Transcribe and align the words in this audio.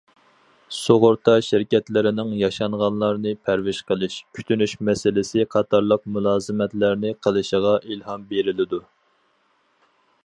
سۇغۇرتا 0.75 1.33
شىركەتلىرىنىڭ 1.47 2.31
ياشانغانلارنى 2.39 3.33
پەرۋىش 3.49 3.83
قىلىش، 3.91 4.17
كۈتۈنۈش 4.39 4.75
مەھەللىسى 4.89 5.47
قاتارلىق 5.57 6.05
مۇلازىمەتلەرنى 6.17 7.15
قىلىشىغا 7.27 7.79
ئىلھام 7.85 8.27
بېرىلىدۇ. 8.33 8.85